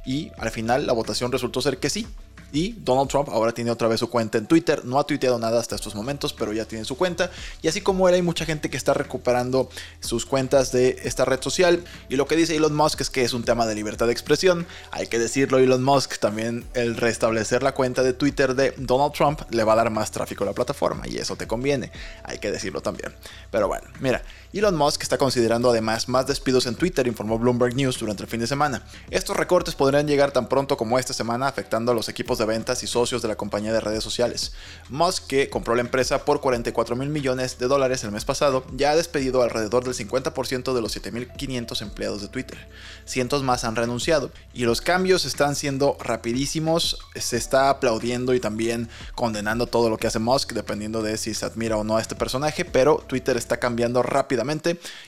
Y 0.05 0.31
al 0.37 0.51
final 0.51 0.87
la 0.87 0.93
votación 0.93 1.31
resultó 1.31 1.61
ser 1.61 1.77
que 1.77 1.89
sí, 1.89 2.07
y 2.53 2.73
Donald 2.73 3.09
Trump 3.09 3.29
ahora 3.29 3.53
tiene 3.53 3.71
otra 3.71 3.87
vez 3.87 3.99
su 3.99 4.09
cuenta 4.09 4.37
en 4.37 4.45
Twitter. 4.45 4.83
No 4.85 4.99
ha 4.99 5.05
tuiteado 5.05 5.39
nada 5.39 5.59
hasta 5.59 5.75
estos 5.75 5.95
momentos, 5.95 6.33
pero 6.33 6.51
ya 6.53 6.65
tiene 6.65 6.85
su 6.85 6.97
cuenta. 6.97 7.31
Y 7.61 7.67
así 7.67 7.81
como 7.81 8.09
él, 8.09 8.15
hay 8.15 8.21
mucha 8.21 8.45
gente 8.45 8.69
que 8.69 8.77
está 8.77 8.93
recuperando 8.93 9.69
sus 9.99 10.25
cuentas 10.25 10.71
de 10.71 10.97
esta 11.03 11.25
red 11.25 11.41
social. 11.41 11.83
Y 12.09 12.15
lo 12.15 12.27
que 12.27 12.35
dice 12.35 12.55
Elon 12.55 12.75
Musk 12.75 13.01
es 13.01 13.09
que 13.09 13.23
es 13.23 13.33
un 13.33 13.43
tema 13.43 13.65
de 13.65 13.75
libertad 13.75 14.07
de 14.07 14.11
expresión. 14.11 14.67
Hay 14.91 15.07
que 15.07 15.19
decirlo, 15.19 15.59
Elon 15.59 15.83
Musk 15.83 16.19
también 16.19 16.65
el 16.73 16.97
restablecer 16.97 17.63
la 17.63 17.73
cuenta 17.73 18.03
de 18.03 18.13
Twitter 18.13 18.55
de 18.55 18.73
Donald 18.77 19.13
Trump 19.13 19.41
le 19.49 19.63
va 19.63 19.73
a 19.73 19.77
dar 19.77 19.89
más 19.89 20.11
tráfico 20.11 20.43
a 20.43 20.47
la 20.47 20.53
plataforma. 20.53 21.07
Y 21.07 21.17
eso 21.17 21.35
te 21.35 21.47
conviene. 21.47 21.91
Hay 22.23 22.39
que 22.39 22.51
decirlo 22.51 22.81
también. 22.81 23.13
Pero 23.49 23.67
bueno, 23.67 23.87
mira, 23.99 24.23
Elon 24.53 24.75
Musk 24.75 25.03
está 25.03 25.17
considerando 25.17 25.69
además 25.69 26.09
más 26.09 26.27
despidos 26.27 26.65
en 26.65 26.75
Twitter, 26.75 27.07
informó 27.07 27.39
Bloomberg 27.39 27.73
News 27.73 27.97
durante 27.97 28.23
el 28.23 28.29
fin 28.29 28.41
de 28.41 28.47
semana. 28.47 28.83
Estos 29.09 29.37
recortes 29.37 29.75
podrían 29.75 30.07
llegar 30.07 30.31
tan 30.31 30.49
pronto 30.49 30.75
como 30.75 30.99
esta 30.99 31.13
semana, 31.13 31.47
afectando 31.47 31.93
a 31.93 31.95
los 31.95 32.09
equipos 32.09 32.37
de 32.37 32.43
ventas 32.43 32.83
y 32.83 32.87
socios 32.87 33.21
de 33.21 33.29
la 33.29 33.37
compañía 33.37 33.71
de 33.71 33.79
redes 33.79 34.03
sociales. 34.03 34.51
Musk, 34.89 35.27
que 35.27 35.49
compró 35.49 35.73
la 35.75 35.81
empresa 35.81 36.25
por 36.25 36.41
44 36.41 36.97
mil 36.97 37.07
millones 37.07 37.59
de 37.59 37.67
dólares 37.69 38.03
el 38.03 38.11
mes 38.11 38.25
pasado, 38.25 38.65
ya 38.75 38.91
ha 38.91 38.95
despedido 38.97 39.41
alrededor 39.41 39.85
del 39.85 39.93
50% 39.93 40.73
de 40.73 40.81
los 40.81 40.97
7.500 40.97 41.81
empleados 41.81 42.21
de 42.21 42.27
Twitter. 42.27 42.67
Cientos 43.05 43.43
más 43.43 43.63
han 43.63 43.77
renunciado 43.77 44.31
y 44.53 44.65
los 44.65 44.81
cambios 44.81 45.23
están 45.23 45.55
siendo 45.55 45.95
rapidísimos. 46.01 46.97
Se 47.15 47.37
está 47.37 47.69
aplaudiendo 47.69 48.33
y 48.33 48.41
también 48.41 48.89
condenando 49.15 49.65
todo 49.65 49.89
lo 49.89 49.95
que 49.95 50.07
hace 50.07 50.19
Musk, 50.19 50.51
dependiendo 50.51 51.01
de 51.01 51.17
si 51.17 51.33
se 51.33 51.45
admira 51.45 51.77
o 51.77 51.85
no 51.85 51.95
a 51.95 52.01
este 52.01 52.15
personaje, 52.15 52.65
pero 52.65 53.01
Twitter 53.07 53.37
está 53.37 53.55
cambiando 53.55 54.03
rápidamente 54.03 54.40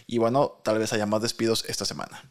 y 0.07 0.17
bueno, 0.17 0.59
tal 0.63 0.79
vez 0.79 0.93
haya 0.93 1.05
más 1.05 1.21
despidos 1.21 1.65
esta 1.67 1.85
semana. 1.85 2.23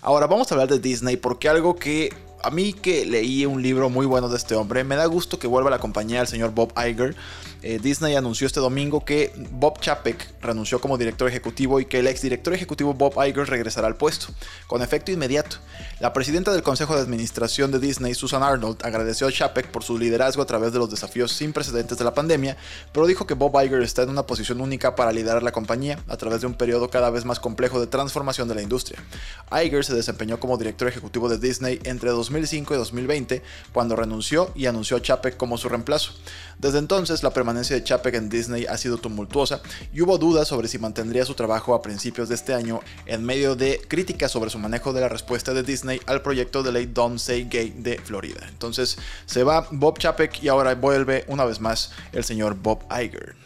Ahora 0.00 0.26
vamos 0.26 0.50
a 0.50 0.54
hablar 0.54 0.68
de 0.68 0.78
Disney 0.78 1.16
porque 1.16 1.48
algo 1.48 1.76
que 1.76 2.14
a 2.46 2.50
mí 2.50 2.72
que 2.72 3.04
leí 3.04 3.44
un 3.44 3.60
libro 3.60 3.90
muy 3.90 4.06
bueno 4.06 4.28
de 4.28 4.36
este 4.36 4.54
hombre, 4.54 4.84
me 4.84 4.94
da 4.94 5.06
gusto 5.06 5.36
que 5.36 5.48
vuelva 5.48 5.68
a 5.68 5.72
la 5.72 5.80
compañía 5.80 6.20
el 6.20 6.28
señor 6.28 6.52
Bob 6.52 6.72
Iger. 6.76 7.16
Eh, 7.62 7.80
Disney 7.82 8.14
anunció 8.14 8.46
este 8.46 8.60
domingo 8.60 9.04
que 9.04 9.32
Bob 9.50 9.80
Chapek 9.80 10.40
renunció 10.40 10.80
como 10.80 10.96
director 10.96 11.26
ejecutivo 11.28 11.80
y 11.80 11.86
que 11.86 11.98
el 11.98 12.06
exdirector 12.06 12.54
ejecutivo 12.54 12.94
Bob 12.94 13.14
Iger 13.14 13.48
regresará 13.48 13.88
al 13.88 13.96
puesto, 13.96 14.28
con 14.68 14.80
efecto 14.80 15.10
inmediato. 15.10 15.56
La 15.98 16.12
presidenta 16.12 16.52
del 16.52 16.62
Consejo 16.62 16.94
de 16.94 17.00
Administración 17.00 17.72
de 17.72 17.80
Disney, 17.80 18.14
Susan 18.14 18.44
Arnold, 18.44 18.78
agradeció 18.84 19.26
a 19.26 19.32
Chapek 19.32 19.72
por 19.72 19.82
su 19.82 19.98
liderazgo 19.98 20.42
a 20.42 20.46
través 20.46 20.72
de 20.72 20.78
los 20.78 20.88
desafíos 20.88 21.32
sin 21.32 21.52
precedentes 21.52 21.98
de 21.98 22.04
la 22.04 22.14
pandemia, 22.14 22.56
pero 22.92 23.08
dijo 23.08 23.26
que 23.26 23.34
Bob 23.34 23.60
Iger 23.60 23.82
está 23.82 24.02
en 24.02 24.10
una 24.10 24.26
posición 24.26 24.60
única 24.60 24.94
para 24.94 25.10
liderar 25.10 25.42
la 25.42 25.50
compañía 25.50 25.98
a 26.06 26.16
través 26.16 26.42
de 26.42 26.46
un 26.46 26.54
periodo 26.54 26.90
cada 26.90 27.10
vez 27.10 27.24
más 27.24 27.40
complejo 27.40 27.80
de 27.80 27.88
transformación 27.88 28.46
de 28.46 28.54
la 28.54 28.62
industria. 28.62 29.02
Iger 29.50 29.84
se 29.84 29.94
desempeñó 29.94 30.38
como 30.38 30.56
director 30.58 30.86
ejecutivo 30.86 31.28
de 31.28 31.38
Disney 31.38 31.80
entre 31.82 32.10
2005 32.36 32.74
y 32.74 32.76
2020, 32.76 33.42
cuando 33.72 33.96
renunció 33.96 34.52
y 34.54 34.66
anunció 34.66 34.98
a 34.98 35.02
Chapek 35.02 35.36
como 35.36 35.56
su 35.56 35.68
reemplazo. 35.68 36.12
Desde 36.58 36.78
entonces, 36.78 37.22
la 37.22 37.32
permanencia 37.32 37.76
de 37.76 37.84
Chapek 37.84 38.14
en 38.14 38.28
Disney 38.28 38.66
ha 38.66 38.76
sido 38.76 38.98
tumultuosa 38.98 39.60
y 39.92 40.02
hubo 40.02 40.18
dudas 40.18 40.48
sobre 40.48 40.68
si 40.68 40.78
mantendría 40.78 41.24
su 41.24 41.34
trabajo 41.34 41.74
a 41.74 41.82
principios 41.82 42.28
de 42.28 42.34
este 42.34 42.54
año 42.54 42.80
en 43.06 43.24
medio 43.24 43.56
de 43.56 43.80
críticas 43.88 44.30
sobre 44.30 44.50
su 44.50 44.58
manejo 44.58 44.92
de 44.92 45.00
la 45.00 45.08
respuesta 45.08 45.54
de 45.54 45.62
Disney 45.62 46.00
al 46.06 46.22
proyecto 46.22 46.62
de 46.62 46.72
ley 46.72 46.86
Don't 46.86 47.18
Say 47.18 47.48
Gay 47.50 47.70
de 47.70 47.98
Florida. 47.98 48.46
Entonces 48.48 48.98
se 49.26 49.42
va 49.42 49.66
Bob 49.70 49.98
Chapek 49.98 50.42
y 50.42 50.48
ahora 50.48 50.74
vuelve 50.74 51.24
una 51.28 51.44
vez 51.44 51.60
más 51.60 51.92
el 52.12 52.24
señor 52.24 52.54
Bob 52.54 52.84
Iger. 52.90 53.45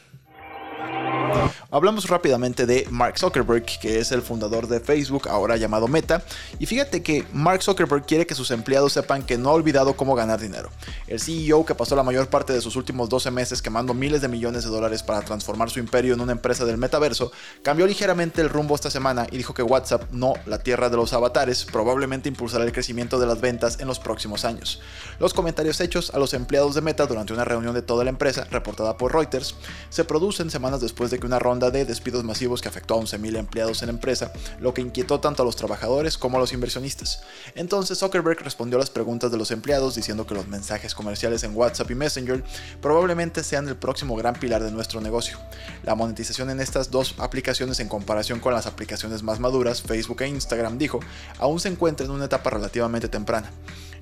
Hablamos 1.70 2.08
rápidamente 2.08 2.66
de 2.66 2.86
Mark 2.90 3.18
Zuckerberg, 3.18 3.64
que 3.80 4.00
es 4.00 4.10
el 4.12 4.22
fundador 4.22 4.66
de 4.66 4.80
Facebook, 4.80 5.28
ahora 5.28 5.56
llamado 5.56 5.86
Meta. 5.86 6.22
Y 6.58 6.66
fíjate 6.66 7.02
que 7.02 7.24
Mark 7.32 7.62
Zuckerberg 7.62 8.04
quiere 8.04 8.26
que 8.26 8.34
sus 8.34 8.50
empleados 8.50 8.92
sepan 8.92 9.22
que 9.22 9.38
no 9.38 9.50
ha 9.50 9.52
olvidado 9.52 9.94
cómo 9.94 10.14
ganar 10.14 10.40
dinero. 10.40 10.70
El 11.06 11.20
CEO, 11.20 11.64
que 11.64 11.74
pasó 11.74 11.94
la 11.94 12.02
mayor 12.02 12.28
parte 12.28 12.52
de 12.52 12.60
sus 12.60 12.76
últimos 12.76 13.08
12 13.08 13.30
meses 13.30 13.62
quemando 13.62 13.94
miles 13.94 14.20
de 14.20 14.28
millones 14.28 14.64
de 14.64 14.70
dólares 14.70 15.02
para 15.02 15.22
transformar 15.22 15.70
su 15.70 15.78
imperio 15.78 16.14
en 16.14 16.20
una 16.20 16.32
empresa 16.32 16.64
del 16.64 16.76
metaverso, 16.76 17.30
cambió 17.62 17.86
ligeramente 17.86 18.40
el 18.40 18.48
rumbo 18.48 18.74
esta 18.74 18.90
semana 18.90 19.26
y 19.30 19.36
dijo 19.36 19.54
que 19.54 19.62
WhatsApp, 19.62 20.10
no 20.10 20.34
la 20.46 20.58
tierra 20.58 20.90
de 20.90 20.96
los 20.96 21.12
avatares, 21.12 21.64
probablemente 21.64 22.28
impulsará 22.28 22.64
el 22.64 22.72
crecimiento 22.72 23.18
de 23.20 23.26
las 23.26 23.40
ventas 23.40 23.78
en 23.80 23.86
los 23.86 23.98
próximos 23.98 24.44
años. 24.44 24.80
Los 25.18 25.34
comentarios 25.34 25.80
hechos 25.80 26.12
a 26.12 26.18
los 26.18 26.34
empleados 26.34 26.74
de 26.74 26.80
Meta 26.80 27.06
durante 27.06 27.32
una 27.32 27.44
reunión 27.44 27.74
de 27.74 27.82
toda 27.82 28.04
la 28.04 28.10
empresa, 28.10 28.46
reportada 28.50 28.96
por 28.96 29.12
Reuters, 29.12 29.54
se 29.88 30.04
producen 30.04 30.50
semanas 30.50 30.80
después 30.80 31.10
de 31.10 31.18
que 31.18 31.29
una 31.30 31.38
ronda 31.38 31.70
de 31.70 31.84
despidos 31.84 32.24
masivos 32.24 32.60
que 32.60 32.66
afectó 32.66 32.94
a 32.94 32.98
11.000 32.98 33.38
empleados 33.38 33.82
en 33.82 33.86
la 33.86 33.92
empresa, 33.92 34.32
lo 34.58 34.74
que 34.74 34.80
inquietó 34.80 35.20
tanto 35.20 35.44
a 35.44 35.46
los 35.46 35.54
trabajadores 35.54 36.18
como 36.18 36.36
a 36.36 36.40
los 36.40 36.52
inversionistas. 36.52 37.22
Entonces 37.54 37.98
Zuckerberg 37.98 38.42
respondió 38.42 38.78
a 38.78 38.80
las 38.80 38.90
preguntas 38.90 39.30
de 39.30 39.38
los 39.38 39.52
empleados 39.52 39.94
diciendo 39.94 40.26
que 40.26 40.34
los 40.34 40.48
mensajes 40.48 40.92
comerciales 40.92 41.44
en 41.44 41.56
WhatsApp 41.56 41.88
y 41.92 41.94
Messenger 41.94 42.42
probablemente 42.82 43.44
sean 43.44 43.68
el 43.68 43.76
próximo 43.76 44.16
gran 44.16 44.34
pilar 44.34 44.64
de 44.64 44.72
nuestro 44.72 45.00
negocio. 45.00 45.38
La 45.84 45.94
monetización 45.94 46.50
en 46.50 46.58
estas 46.58 46.90
dos 46.90 47.14
aplicaciones 47.18 47.78
en 47.78 47.86
comparación 47.86 48.40
con 48.40 48.52
las 48.52 48.66
aplicaciones 48.66 49.22
más 49.22 49.38
maduras, 49.38 49.82
Facebook 49.82 50.22
e 50.22 50.28
Instagram, 50.28 50.78
dijo, 50.78 50.98
aún 51.38 51.60
se 51.60 51.68
encuentra 51.68 52.06
en 52.06 52.10
una 52.10 52.24
etapa 52.24 52.50
relativamente 52.50 53.08
temprana. 53.08 53.52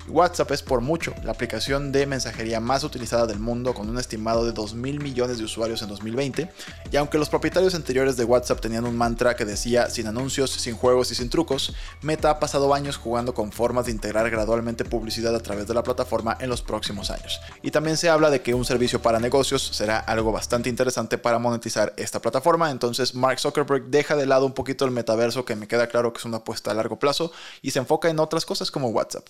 WhatsApp 0.07 0.51
es 0.51 0.63
por 0.63 0.81
mucho 0.81 1.13
la 1.23 1.31
aplicación 1.31 1.91
de 1.91 2.05
mensajería 2.05 2.59
más 2.59 2.83
utilizada 2.83 3.27
del 3.27 3.39
mundo 3.39 3.73
con 3.73 3.89
un 3.89 3.99
estimado 3.99 4.45
de 4.45 4.51
2 4.51 4.73
mil 4.73 4.99
millones 4.99 5.37
de 5.37 5.43
usuarios 5.43 5.81
en 5.81 5.89
2020, 5.89 6.49
y 6.91 6.97
aunque 6.97 7.17
los 7.17 7.29
propietarios 7.29 7.75
anteriores 7.75 8.17
de 8.17 8.23
WhatsApp 8.23 8.59
tenían 8.59 8.85
un 8.85 8.97
mantra 8.97 9.35
que 9.35 9.45
decía 9.45 9.89
sin 9.89 10.07
anuncios, 10.07 10.51
sin 10.51 10.75
juegos 10.75 11.11
y 11.11 11.15
sin 11.15 11.29
trucos, 11.29 11.73
Meta 12.01 12.29
ha 12.29 12.39
pasado 12.39 12.73
años 12.73 12.97
jugando 12.97 13.33
con 13.33 13.51
formas 13.51 13.85
de 13.85 13.91
integrar 13.91 14.29
gradualmente 14.29 14.85
publicidad 14.85 15.35
a 15.35 15.41
través 15.41 15.67
de 15.67 15.73
la 15.73 15.83
plataforma 15.83 16.37
en 16.39 16.49
los 16.49 16.61
próximos 16.61 17.11
años. 17.11 17.39
Y 17.61 17.71
también 17.71 17.97
se 17.97 18.09
habla 18.09 18.29
de 18.29 18.41
que 18.41 18.53
un 18.53 18.65
servicio 18.65 19.01
para 19.01 19.19
negocios 19.19 19.69
será 19.73 19.99
algo 19.99 20.31
bastante 20.31 20.69
interesante 20.69 21.17
para 21.17 21.39
monetizar 21.39 21.93
esta 21.97 22.21
plataforma, 22.21 22.71
entonces 22.71 23.15
Mark 23.15 23.39
Zuckerberg 23.39 23.85
deja 23.85 24.15
de 24.15 24.25
lado 24.25 24.45
un 24.45 24.53
poquito 24.53 24.85
el 24.85 24.91
metaverso 24.91 25.45
que 25.45 25.55
me 25.55 25.67
queda 25.67 25.87
claro 25.87 26.13
que 26.13 26.19
es 26.19 26.25
una 26.25 26.37
apuesta 26.37 26.71
a 26.71 26.73
largo 26.73 26.99
plazo 26.99 27.31
y 27.61 27.71
se 27.71 27.79
enfoca 27.79 28.09
en 28.09 28.19
otras 28.19 28.45
cosas 28.45 28.71
como 28.71 28.89
WhatsApp. 28.89 29.27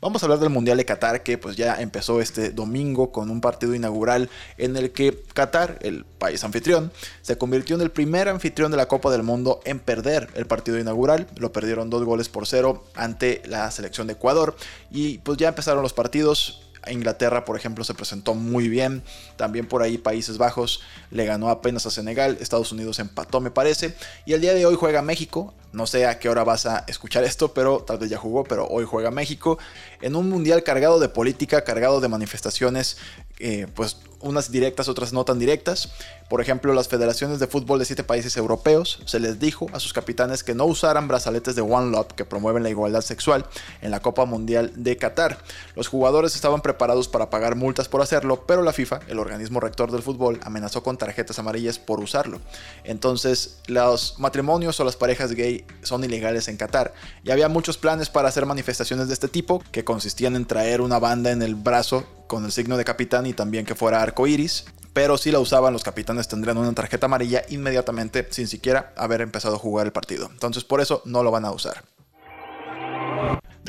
Vamos 0.00 0.22
a 0.22 0.26
hablar 0.26 0.38
del 0.38 0.50
Mundial 0.50 0.78
de 0.78 0.84
Qatar 0.84 1.22
que 1.22 1.38
pues 1.38 1.56
ya 1.56 1.80
empezó 1.80 2.20
este 2.20 2.50
domingo 2.50 3.12
con 3.12 3.30
un 3.30 3.40
partido 3.40 3.74
inaugural 3.74 4.30
en 4.58 4.76
el 4.76 4.92
que 4.92 5.22
Qatar, 5.34 5.78
el 5.82 6.04
país 6.04 6.42
anfitrión, 6.44 6.92
se 7.22 7.38
convirtió 7.38 7.76
en 7.76 7.82
el 7.82 7.90
primer 7.90 8.28
anfitrión 8.28 8.70
de 8.70 8.76
la 8.76 8.88
Copa 8.88 9.10
del 9.10 9.22
Mundo 9.22 9.60
en 9.64 9.78
perder 9.78 10.28
el 10.34 10.46
partido 10.46 10.78
inaugural. 10.78 11.26
Lo 11.36 11.52
perdieron 11.52 11.90
dos 11.90 12.04
goles 12.04 12.28
por 12.28 12.46
cero 12.46 12.84
ante 12.94 13.42
la 13.46 13.70
selección 13.70 14.06
de 14.06 14.14
Ecuador 14.14 14.56
y 14.90 15.18
pues 15.18 15.38
ya 15.38 15.48
empezaron 15.48 15.82
los 15.82 15.92
partidos. 15.92 16.66
Inglaterra, 16.88 17.44
por 17.44 17.56
ejemplo, 17.56 17.84
se 17.84 17.94
presentó 17.94 18.34
muy 18.34 18.68
bien. 18.68 19.02
También 19.36 19.66
por 19.66 19.82
ahí 19.82 19.98
Países 19.98 20.38
Bajos 20.38 20.80
le 21.10 21.26
ganó 21.26 21.50
apenas 21.50 21.84
a 21.86 21.90
Senegal. 21.90 22.38
Estados 22.40 22.72
Unidos 22.72 22.98
empató, 22.98 23.40
me 23.40 23.50
parece. 23.50 23.94
Y 24.24 24.32
el 24.32 24.40
día 24.40 24.54
de 24.54 24.64
hoy 24.64 24.76
juega 24.76 25.02
México. 25.02 25.54
No 25.72 25.86
sé 25.86 26.06
a 26.06 26.18
qué 26.18 26.28
hora 26.28 26.44
vas 26.44 26.66
a 26.66 26.84
escuchar 26.88 27.24
esto, 27.24 27.54
pero 27.54 27.80
tal 27.80 27.98
vez 27.98 28.10
ya 28.10 28.18
jugó, 28.18 28.44
pero 28.44 28.66
hoy 28.66 28.84
juega 28.84 29.10
México 29.10 29.58
en 30.00 30.16
un 30.16 30.28
mundial 30.28 30.62
cargado 30.62 30.98
de 30.98 31.08
política, 31.08 31.62
cargado 31.62 32.00
de 32.00 32.08
manifestaciones, 32.08 32.96
eh, 33.38 33.66
pues 33.74 33.96
unas 34.20 34.50
directas, 34.50 34.88
otras 34.88 35.12
no 35.12 35.24
tan 35.24 35.38
directas. 35.38 35.90
Por 36.28 36.40
ejemplo, 36.40 36.72
las 36.74 36.88
federaciones 36.88 37.40
de 37.40 37.46
fútbol 37.46 37.78
de 37.78 37.84
siete 37.84 38.04
países 38.04 38.36
europeos 38.36 39.00
se 39.06 39.18
les 39.18 39.40
dijo 39.40 39.66
a 39.72 39.80
sus 39.80 39.92
capitanes 39.92 40.44
que 40.44 40.54
no 40.54 40.66
usaran 40.66 41.08
brazaletes 41.08 41.56
de 41.56 41.62
One 41.62 41.90
Love 41.90 42.12
que 42.14 42.24
promueven 42.24 42.62
la 42.62 42.70
igualdad 42.70 43.00
sexual 43.00 43.46
en 43.80 43.90
la 43.90 44.00
Copa 44.00 44.26
Mundial 44.26 44.72
de 44.76 44.96
Qatar. 44.96 45.38
Los 45.74 45.88
jugadores 45.88 46.34
estaban 46.34 46.60
preparados 46.60 47.08
para 47.08 47.30
pagar 47.30 47.56
multas 47.56 47.88
por 47.88 48.02
hacerlo, 48.02 48.44
pero 48.46 48.62
la 48.62 48.72
FIFA, 48.72 49.00
el 49.08 49.18
organismo 49.18 49.58
rector 49.58 49.90
del 49.90 50.02
fútbol, 50.02 50.38
amenazó 50.42 50.82
con 50.82 50.98
tarjetas 50.98 51.38
amarillas 51.38 51.78
por 51.78 52.00
usarlo. 52.00 52.40
Entonces, 52.84 53.58
los 53.66 54.18
matrimonios 54.18 54.78
o 54.78 54.84
las 54.84 54.96
parejas 54.96 55.32
gay 55.32 55.59
son 55.82 56.04
ilegales 56.04 56.48
en 56.48 56.56
Qatar 56.56 56.94
y 57.24 57.30
había 57.30 57.48
muchos 57.48 57.78
planes 57.78 58.08
para 58.08 58.28
hacer 58.28 58.46
manifestaciones 58.46 59.08
de 59.08 59.14
este 59.14 59.28
tipo 59.28 59.62
que 59.72 59.84
consistían 59.84 60.36
en 60.36 60.46
traer 60.46 60.80
una 60.80 60.98
banda 60.98 61.30
en 61.30 61.42
el 61.42 61.54
brazo 61.54 62.06
con 62.26 62.44
el 62.44 62.52
signo 62.52 62.76
de 62.76 62.84
capitán 62.84 63.26
y 63.26 63.32
también 63.32 63.66
que 63.66 63.74
fuera 63.74 64.02
arco 64.02 64.26
iris. 64.26 64.64
Pero 64.92 65.16
si 65.18 65.30
la 65.30 65.38
usaban, 65.38 65.72
los 65.72 65.84
capitanes 65.84 66.28
tendrían 66.28 66.58
una 66.58 66.72
tarjeta 66.72 67.06
amarilla 67.06 67.42
inmediatamente 67.48 68.26
sin 68.30 68.48
siquiera 68.48 68.92
haber 68.96 69.20
empezado 69.20 69.56
a 69.56 69.58
jugar 69.58 69.86
el 69.86 69.92
partido. 69.92 70.28
Entonces 70.32 70.64
por 70.64 70.80
eso 70.80 71.02
no 71.04 71.22
lo 71.22 71.30
van 71.30 71.44
a 71.44 71.52
usar. 71.52 71.84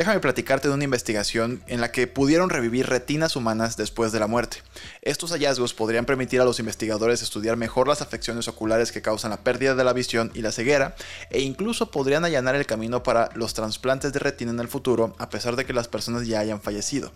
Déjame 0.01 0.19
platicarte 0.19 0.67
de 0.67 0.73
una 0.73 0.83
investigación 0.83 1.61
en 1.67 1.79
la 1.79 1.91
que 1.91 2.07
pudieron 2.07 2.49
revivir 2.49 2.87
retinas 2.87 3.35
humanas 3.35 3.77
después 3.77 4.11
de 4.11 4.19
la 4.19 4.25
muerte. 4.25 4.57
Estos 5.03 5.29
hallazgos 5.29 5.75
podrían 5.75 6.07
permitir 6.07 6.41
a 6.41 6.43
los 6.43 6.59
investigadores 6.59 7.21
estudiar 7.21 7.55
mejor 7.55 7.87
las 7.87 8.01
afecciones 8.01 8.47
oculares 8.47 8.91
que 8.91 9.03
causan 9.03 9.29
la 9.29 9.43
pérdida 9.43 9.75
de 9.75 9.83
la 9.83 9.93
visión 9.93 10.31
y 10.33 10.41
la 10.41 10.51
ceguera, 10.51 10.95
e 11.29 11.41
incluso 11.41 11.91
podrían 11.91 12.25
allanar 12.25 12.55
el 12.55 12.65
camino 12.65 13.03
para 13.03 13.29
los 13.35 13.53
trasplantes 13.53 14.11
de 14.11 14.17
retina 14.17 14.49
en 14.49 14.59
el 14.59 14.69
futuro, 14.69 15.13
a 15.19 15.29
pesar 15.29 15.55
de 15.55 15.65
que 15.65 15.73
las 15.73 15.87
personas 15.87 16.25
ya 16.25 16.39
hayan 16.39 16.61
fallecido. 16.61 17.11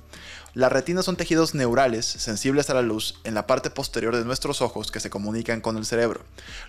Las 0.55 0.71
retinas 0.71 1.03
son 1.03 1.17
tejidos 1.17 1.53
neurales 1.53 2.05
sensibles 2.05 2.69
a 2.69 2.73
la 2.73 2.81
luz 2.81 3.19
en 3.25 3.33
la 3.33 3.45
parte 3.45 3.69
posterior 3.69 4.15
de 4.15 4.23
nuestros 4.23 4.61
ojos 4.61 4.89
que 4.89 5.01
se 5.01 5.09
comunican 5.09 5.59
con 5.59 5.75
el 5.75 5.85
cerebro. 5.85 6.21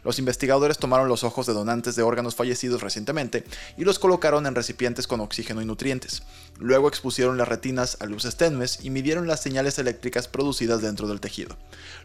Los 0.02 0.18
investigadores 0.18 0.78
tomaron 0.78 1.06
los 1.06 1.22
ojos 1.22 1.46
de 1.46 1.52
donantes 1.52 1.94
de 1.94 2.02
órganos 2.02 2.34
fallecidos 2.34 2.82
recientemente 2.82 3.44
y 3.76 3.84
los 3.84 4.00
colocaron 4.00 4.44
en 4.46 4.56
recipientes 4.56 5.06
con 5.06 5.20
oxígeno 5.20 5.62
y 5.62 5.66
nutrientes. 5.66 6.24
Luego 6.58 6.88
expusieron 6.88 7.38
las 7.38 7.46
retinas 7.46 7.96
a 8.00 8.06
luces 8.06 8.34
tenues 8.34 8.80
y 8.82 8.90
midieron 8.90 9.28
las 9.28 9.40
señales 9.40 9.78
eléctricas 9.78 10.26
producidas 10.26 10.82
dentro 10.82 11.06
del 11.06 11.20
tejido. 11.20 11.56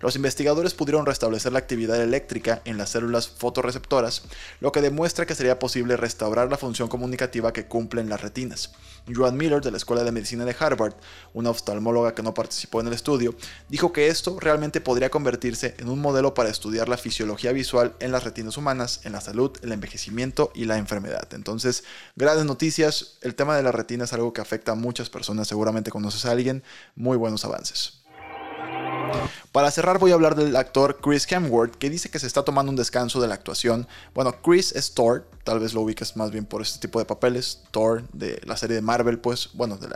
Los 0.01 0.15
investigadores 0.15 0.75
pudieron 0.75 1.07
restablecer 1.07 1.51
la 1.51 1.59
actividad 1.59 1.99
eléctrica 1.99 2.61
en 2.63 2.77
las 2.77 2.91
células 2.91 3.27
fotorreceptoras, 3.27 4.21
lo 4.59 4.71
que 4.71 4.81
demuestra 4.81 5.25
que 5.25 5.33
sería 5.33 5.57
posible 5.57 5.97
restaurar 5.97 6.47
la 6.51 6.57
función 6.57 6.89
comunicativa 6.89 7.53
que 7.53 7.65
cumplen 7.65 8.07
las 8.07 8.21
retinas. 8.21 8.71
Joan 9.11 9.35
Miller 9.35 9.61
de 9.61 9.71
la 9.71 9.77
Escuela 9.77 10.03
de 10.03 10.11
Medicina 10.11 10.45
de 10.45 10.55
Harvard, 10.59 10.93
una 11.33 11.49
oftalmóloga 11.71 12.13
que 12.13 12.23
no 12.23 12.33
participó 12.33 12.81
en 12.81 12.87
el 12.87 12.93
estudio, 12.93 13.35
dijo 13.69 13.93
que 13.93 14.07
esto 14.07 14.39
realmente 14.39 14.81
podría 14.81 15.09
convertirse 15.09 15.75
en 15.79 15.89
un 15.89 15.99
modelo 15.99 16.33
para 16.33 16.49
estudiar 16.49 16.89
la 16.89 16.97
fisiología 16.97 17.51
visual 17.51 17.95
en 17.99 18.11
las 18.11 18.23
retinas 18.23 18.57
humanas, 18.57 19.01
en 19.03 19.13
la 19.13 19.21
salud, 19.21 19.51
el 19.61 19.71
envejecimiento 19.71 20.51
y 20.53 20.65
la 20.65 20.77
enfermedad. 20.77 21.27
Entonces, 21.33 21.83
grandes 22.15 22.45
noticias, 22.45 23.17
el 23.21 23.35
tema 23.35 23.55
de 23.55 23.63
la 23.63 23.71
retina 23.71 24.03
es 24.03 24.13
algo 24.13 24.33
que 24.33 24.41
afecta 24.41 24.73
a 24.73 24.75
muchas 24.75 25.09
personas, 25.09 25.47
seguramente 25.47 25.91
conoces 25.91 26.25
a 26.25 26.31
alguien, 26.31 26.63
muy 26.95 27.17
buenos 27.17 27.45
avances. 27.45 28.01
Para 29.51 29.71
cerrar 29.71 29.99
voy 29.99 30.11
a 30.11 30.13
hablar 30.13 30.35
del 30.35 30.55
actor 30.55 30.99
Chris 31.01 31.29
Hemsworth, 31.29 31.75
que 31.75 31.89
dice 31.89 32.09
que 32.09 32.19
se 32.19 32.27
está 32.27 32.43
tomando 32.43 32.69
un 32.69 32.77
descanso 32.77 33.19
de 33.19 33.27
la 33.27 33.35
actuación. 33.35 33.87
Bueno, 34.13 34.41
Chris 34.41 34.71
es 34.71 34.93
tal 35.43 35.59
vez 35.59 35.73
lo 35.73 35.81
ubiques 35.81 36.15
más 36.15 36.31
bien 36.31 36.45
por 36.45 36.61
este 36.61 36.79
tipo 36.79 36.99
de 36.99 37.05
papeles. 37.05 37.61
Thor 37.71 38.03
de 38.13 38.41
la 38.45 38.57
serie 38.57 38.75
de 38.75 38.81
Marvel, 38.81 39.19
pues, 39.19 39.49
bueno, 39.53 39.77
de 39.77 39.87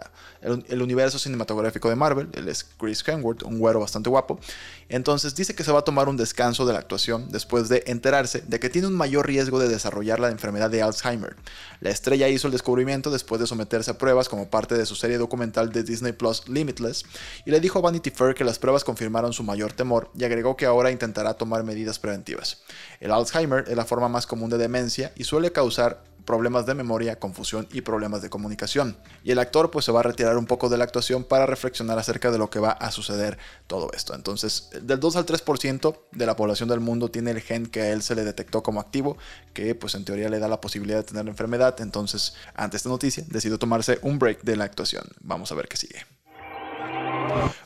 universo 0.81 1.19
cinematográfico 1.19 1.89
de 1.89 1.95
Marvel. 1.95 2.29
Él 2.33 2.47
es 2.47 2.63
Chris 2.63 3.03
Hemsworth, 3.05 3.43
un 3.43 3.59
güero 3.59 3.79
bastante 3.79 4.09
guapo. 4.09 4.39
Entonces 4.87 5.35
dice 5.35 5.55
que 5.55 5.63
se 5.63 5.71
va 5.71 5.79
a 5.79 5.83
tomar 5.83 6.07
un 6.07 6.17
descanso 6.17 6.65
de 6.65 6.73
la 6.73 6.79
actuación 6.79 7.31
después 7.31 7.69
de 7.69 7.83
enterarse 7.87 8.43
de 8.47 8.59
que 8.59 8.69
tiene 8.69 8.87
un 8.87 8.93
mayor 8.95 9.25
riesgo 9.25 9.59
de 9.59 9.67
desarrollar 9.67 10.19
la 10.19 10.29
enfermedad 10.29 10.69
de 10.69 10.81
Alzheimer. 10.81 11.35
La 11.81 11.89
estrella 11.89 12.29
hizo 12.29 12.47
el 12.47 12.51
descubrimiento 12.51 13.09
después 13.09 13.41
de 13.41 13.47
someterse 13.47 13.91
a 13.91 13.97
pruebas 13.97 14.29
como 14.29 14.49
parte 14.49 14.75
de 14.75 14.85
su 14.85 14.95
serie 14.95 15.17
documental 15.17 15.71
de 15.71 15.83
Disney 15.83 16.13
Plus 16.13 16.47
Limitless 16.47 17.05
y 17.45 17.51
le 17.51 17.59
dijo 17.59 17.79
a 17.79 17.81
Vanity 17.81 18.11
Fair 18.11 18.35
que 18.35 18.43
las 18.43 18.59
pruebas 18.59 18.83
confirmaron 18.83 19.33
su 19.33 19.43
mayor 19.43 19.73
temor 19.73 20.09
y 20.15 20.23
agregó 20.23 20.55
que 20.55 20.65
ahora 20.65 20.91
intentará 20.91 21.33
tomar 21.33 21.63
medidas 21.63 21.97
preventivas. 21.97 22.61
El 22.99 23.11
Alzheimer 23.11 23.65
es 23.67 23.75
la 23.75 23.85
forma 23.85 24.07
más 24.07 24.27
común 24.27 24.49
de 24.49 24.57
demencia 24.57 25.11
y 25.15 25.23
suele 25.35 25.51
causar 25.51 26.01
problemas 26.23 26.65
de 26.65 26.75
memoria, 26.75 27.19
confusión 27.19 27.67
y 27.73 27.81
problemas 27.81 28.21
de 28.21 28.29
comunicación. 28.29 28.95
Y 29.21 29.31
el 29.31 29.39
actor 29.39 29.69
pues 29.69 29.83
se 29.83 29.91
va 29.91 29.99
a 29.99 30.03
retirar 30.03 30.37
un 30.37 30.45
poco 30.45 30.69
de 30.69 30.77
la 30.77 30.85
actuación 30.85 31.25
para 31.25 31.45
reflexionar 31.45 31.99
acerca 31.99 32.31
de 32.31 32.37
lo 32.37 32.49
que 32.49 32.59
va 32.59 32.71
a 32.71 32.89
suceder 32.89 33.37
todo 33.67 33.91
esto. 33.91 34.15
Entonces, 34.15 34.69
del 34.81 34.97
2 35.01 35.17
al 35.17 35.25
3% 35.25 35.97
de 36.09 36.25
la 36.25 36.37
población 36.37 36.69
del 36.69 36.79
mundo 36.79 37.11
tiene 37.11 37.31
el 37.31 37.41
gen 37.41 37.65
que 37.65 37.81
a 37.81 37.91
él 37.91 38.01
se 38.01 38.15
le 38.15 38.23
detectó 38.23 38.63
como 38.63 38.79
activo, 38.79 39.17
que 39.53 39.75
pues 39.75 39.93
en 39.95 40.05
teoría 40.05 40.29
le 40.29 40.39
da 40.39 40.47
la 40.47 40.61
posibilidad 40.61 40.99
de 40.99 41.03
tener 41.03 41.25
la 41.25 41.31
enfermedad. 41.31 41.75
Entonces, 41.81 42.33
ante 42.55 42.77
esta 42.77 42.87
noticia, 42.87 43.25
decidió 43.27 43.59
tomarse 43.59 43.99
un 44.03 44.19
break 44.19 44.41
de 44.43 44.55
la 44.55 44.63
actuación. 44.63 45.03
Vamos 45.19 45.51
a 45.51 45.55
ver 45.55 45.67
qué 45.67 45.75
sigue. 45.75 46.05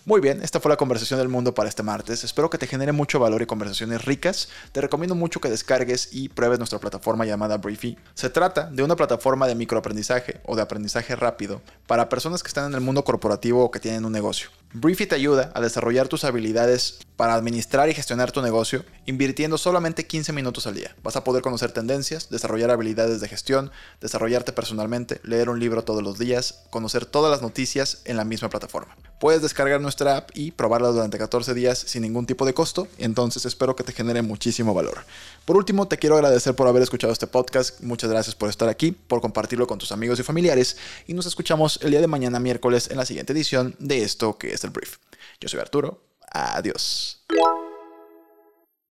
Muy 0.10 0.22
bien, 0.22 0.42
esta 0.42 0.60
fue 0.60 0.70
la 0.70 0.76
conversación 0.76 1.20
del 1.20 1.30
mundo 1.30 1.54
para 1.54 1.70
este 1.70 1.84
martes. 1.84 2.24
Espero 2.24 2.50
que 2.50 2.58
te 2.58 2.66
genere 2.66 2.94
mucho 2.94 3.20
valor 3.20 3.44
y 3.44 3.46
conversaciones 3.46 4.06
ricas. 4.06 4.50
Te 4.72 4.82
recomiendo 4.82 5.14
mucho 5.14 5.40
que 5.40 5.52
descargues 5.52 6.10
y 6.12 6.30
pruebes 6.30 6.58
nuestra 6.58 6.80
plataforma 6.80 7.26
llamada 7.26 7.58
Briefy. 7.58 7.96
Se 8.16 8.32
trata 8.32 8.72
de 8.72 8.82
una 8.82 8.96
plataforma 8.96 9.46
de 9.46 9.54
microaprendizaje 9.54 10.42
o 10.48 10.56
de 10.56 10.64
aprendizaje 10.64 11.16
rápido 11.16 11.62
para 11.86 12.10
personas 12.10 12.42
que 12.42 12.48
están 12.48 12.66
en 12.66 12.74
el 12.74 12.82
mundo 12.82 13.04
corporativo 13.04 13.64
o 13.64 13.70
que 13.70 13.80
tienen 13.80 14.04
un 14.04 14.12
negocio. 14.12 14.50
Briefy 14.74 15.06
te 15.06 15.16
ayuda 15.16 15.52
a 15.54 15.62
desarrollar 15.62 16.08
tus 16.08 16.24
habilidades 16.24 17.00
para 17.16 17.34
administrar 17.34 17.90
y 17.90 17.94
gestionar 17.94 18.32
tu 18.32 18.42
negocio 18.42 18.86
invirtiendo 19.06 19.58
solamente 19.58 20.06
15 20.06 20.32
minutos 20.32 20.68
al 20.68 20.76
día. 20.76 20.96
Vas 21.04 21.16
a 21.16 21.24
poder 21.24 21.42
conocer 21.42 21.72
tendencias, 21.72 22.30
desarrollar 22.30 22.70
habilidades 22.70 23.20
de 23.20 23.28
gestión, 23.28 23.72
desarrollarte 24.00 24.54
personalmente, 24.54 25.20
leer 25.24 25.50
un 25.50 25.60
libro 25.60 25.84
todos 25.84 26.04
los 26.04 26.20
días, 26.20 26.64
conocer 26.70 27.08
todas 27.08 27.32
las 27.32 27.42
noticias 27.42 28.02
en 28.06 28.16
la 28.18 28.26
misma 28.26 28.50
plataforma. 28.50 28.96
Puedes 29.20 29.42
descargar 29.42 29.82
nuestra 29.82 29.99
y 30.34 30.52
probarla 30.52 30.90
durante 30.90 31.18
14 31.18 31.54
días 31.54 31.78
sin 31.78 32.04
ningún 32.04 32.26
tipo 32.26 32.46
de 32.46 32.54
costo, 32.54 32.88
entonces 32.98 33.46
espero 33.46 33.76
que 33.76 33.84
te 33.84 33.92
genere 33.92 34.22
muchísimo 34.22 34.74
valor. 34.74 35.04
Por 35.46 35.58
último, 35.58 35.88
te 35.88 35.98
quiero 35.98 36.16
agradecer 36.16 36.56
por 36.56 36.68
haber 36.68 36.82
escuchado 36.82 37.12
este 37.12 37.28
podcast, 37.28 37.82
muchas 37.82 38.10
gracias 38.10 38.36
por 38.36 38.50
estar 38.50 38.70
aquí, 38.70 38.92
por 38.92 39.22
compartirlo 39.22 39.68
con 39.68 39.78
tus 39.78 39.92
amigos 39.92 40.20
y 40.20 40.24
familiares 40.24 40.78
y 41.08 41.14
nos 41.14 41.26
escuchamos 41.26 41.80
el 41.82 41.92
día 41.92 42.02
de 42.02 42.08
mañana 42.08 42.40
miércoles 42.40 42.90
en 42.90 42.98
la 42.98 43.06
siguiente 43.06 43.34
edición 43.34 43.76
de 43.80 44.04
esto 44.04 44.38
que 44.38 44.54
es 44.54 44.64
el 44.64 44.70
brief. 44.70 44.98
Yo 45.42 45.50
soy 45.50 45.60
Arturo, 45.60 46.02
adiós. 46.32 47.22